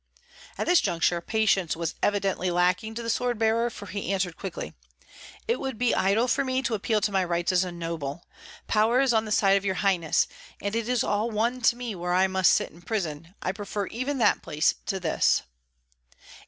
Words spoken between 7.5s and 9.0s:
as a noble. Power